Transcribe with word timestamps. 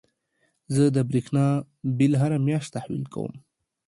زه 0.73 0.83
د 0.95 0.97
برېښنا 1.09 1.45
بيل 1.97 2.13
هره 2.21 2.37
مياشت 2.47 2.69
تحويل 2.75 3.03
کوم. 3.13 3.33